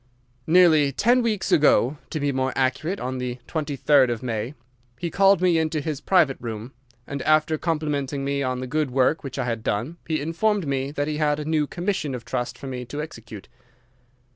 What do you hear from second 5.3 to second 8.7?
me into his private room, and, after complimenting me on the